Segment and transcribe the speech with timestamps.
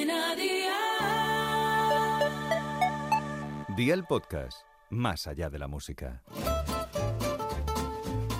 [0.00, 0.76] Cadena Dial.
[3.76, 6.22] Día el podcast, más allá de la música.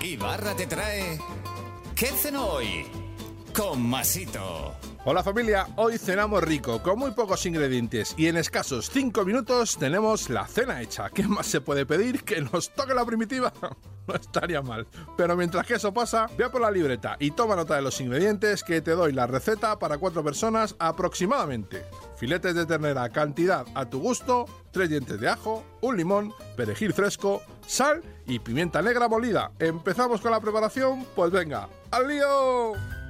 [0.01, 1.19] Ibarra te trae.
[1.95, 2.87] ¿Qué cenó hoy?
[3.55, 4.75] Con Masito.
[5.05, 10.31] Hola familia, hoy cenamos rico, con muy pocos ingredientes y en escasos 5 minutos tenemos
[10.31, 11.11] la cena hecha.
[11.11, 12.23] ¿Qué más se puede pedir?
[12.23, 13.53] ¿Que nos toque la primitiva?
[14.07, 14.87] No estaría mal.
[15.15, 18.63] Pero mientras que eso pasa, ve por la libreta y toma nota de los ingredientes
[18.63, 21.85] que te doy la receta para 4 personas aproximadamente.
[22.17, 27.41] Filetes de ternera, cantidad a tu gusto, 3 dientes de ajo, un limón, perejil fresco,
[27.65, 29.51] sal y pimienta negra molida.
[29.59, 31.05] ¿Empezamos con la preparación?
[31.15, 33.00] Pues venga, ¡al lío!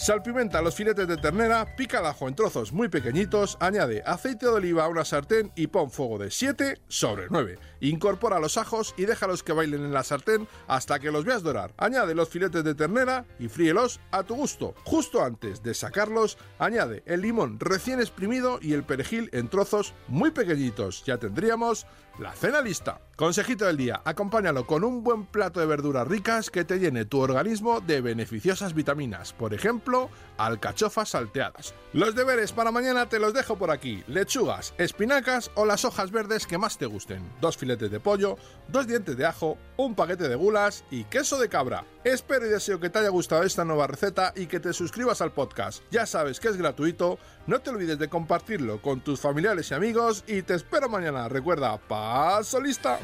[0.00, 4.52] Salpimenta los filetes de ternera, pica el ajo en trozos muy pequeñitos, añade aceite de
[4.52, 7.58] oliva a una sartén y pon fuego de 7 sobre 9.
[7.80, 11.74] Incorpora los ajos y déjalos que bailen en la sartén hasta que los veas dorar.
[11.76, 14.74] Añade los filetes de ternera y fríelos a tu gusto.
[14.84, 20.30] Justo antes de sacarlos, añade el limón recién exprimido y el perejil en trozos muy
[20.30, 21.04] pequeñitos.
[21.04, 21.86] Ya tendríamos
[22.18, 23.00] la cena lista.
[23.16, 27.18] Consejito del día, acompáñalo con un buen plato de verduras ricas que te llene tu
[27.18, 29.89] organismo de beneficiosas vitaminas, por ejemplo,
[30.36, 31.74] alcachofas salteadas.
[31.92, 36.46] Los deberes para mañana te los dejo por aquí, lechugas, espinacas o las hojas verdes
[36.46, 38.36] que más te gusten, dos filetes de pollo,
[38.68, 41.84] dos dientes de ajo, un paquete de gulas y queso de cabra.
[42.04, 45.32] Espero y deseo que te haya gustado esta nueva receta y que te suscribas al
[45.32, 45.82] podcast.
[45.90, 50.24] Ya sabes que es gratuito, no te olvides de compartirlo con tus familiares y amigos
[50.26, 51.28] y te espero mañana.
[51.28, 52.98] Recuerda, paso lista.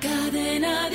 [0.00, 0.88] Cadena.